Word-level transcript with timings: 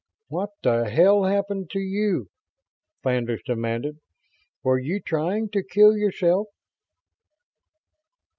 "What 0.29 0.49
the 0.63 0.89
hell 0.89 1.25
happened 1.25 1.69
to 1.73 1.79
you?" 1.79 2.25
Flandres 3.03 3.43
demanded. 3.45 3.99
"Were 4.63 4.79
you 4.79 4.99
trying 4.99 5.49
to 5.49 5.61
kill 5.61 5.95
yourself?" 5.95 6.47